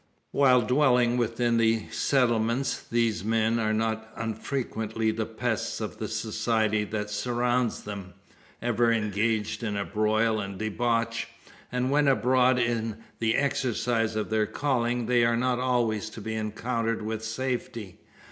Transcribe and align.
While 0.31 0.61
dwelling 0.63 1.17
within 1.17 1.57
the 1.57 1.87
settlements, 1.91 2.83
these 2.89 3.23
men 3.23 3.59
are 3.59 3.71
not 3.71 4.11
unfrequently 4.15 5.11
the 5.11 5.27
pests 5.27 5.79
of 5.79 5.99
the 5.99 6.07
society 6.07 6.83
that 6.85 7.11
surrounds 7.11 7.83
them 7.83 8.15
ever 8.63 8.91
engaged 8.91 9.61
in 9.61 9.79
broil 9.93 10.39
and 10.39 10.57
debauch; 10.57 11.27
and 11.71 11.91
when 11.91 12.07
abroad 12.07 12.57
in 12.57 12.97
the 13.19 13.35
exercise 13.35 14.15
of 14.15 14.31
their 14.31 14.47
calling, 14.47 15.05
they 15.05 15.23
are 15.23 15.37
not 15.37 15.59
always 15.59 16.09
to 16.09 16.19
be 16.19 16.33
encountered 16.33 17.03
with 17.03 17.23
safety. 17.23 17.99